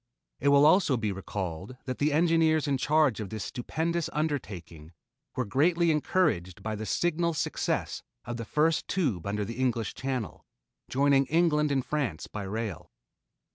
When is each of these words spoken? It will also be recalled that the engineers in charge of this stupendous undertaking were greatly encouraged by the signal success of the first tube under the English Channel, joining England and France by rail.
It 0.39 0.47
will 0.47 0.65
also 0.65 0.97
be 0.97 1.11
recalled 1.11 1.77
that 1.85 1.99
the 1.99 2.11
engineers 2.11 2.67
in 2.67 2.79
charge 2.79 3.19
of 3.19 3.29
this 3.29 3.43
stupendous 3.43 4.09
undertaking 4.13 4.93
were 5.35 5.45
greatly 5.45 5.91
encouraged 5.91 6.63
by 6.63 6.75
the 6.75 6.87
signal 6.87 7.35
success 7.35 8.01
of 8.25 8.37
the 8.37 8.45
first 8.45 8.87
tube 8.87 9.27
under 9.27 9.45
the 9.45 9.59
English 9.59 9.93
Channel, 9.93 10.43
joining 10.89 11.27
England 11.27 11.71
and 11.71 11.85
France 11.85 12.25
by 12.25 12.41
rail. 12.41 12.89